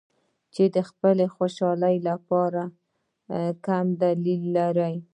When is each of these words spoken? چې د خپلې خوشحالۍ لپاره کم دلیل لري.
چې 0.53 0.63
د 0.75 0.77
خپلې 0.89 1.25
خوشحالۍ 1.35 1.97
لپاره 2.09 2.61
کم 3.65 3.85
دلیل 4.03 4.43
لري. 4.57 4.95